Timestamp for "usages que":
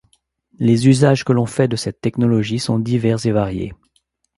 0.87-1.31